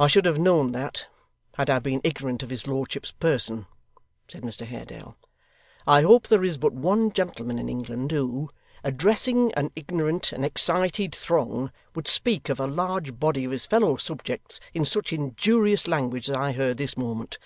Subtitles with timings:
[0.00, 1.06] 'I should have known that,
[1.54, 3.66] had I been ignorant of his lordship's person,'
[4.26, 5.16] said Mr Haredale.
[5.86, 8.50] 'I hope there is but one gentleman in England who,
[8.82, 13.94] addressing an ignorant and excited throng, would speak of a large body of his fellow
[13.94, 17.38] subjects in such injurious language as I heard this moment.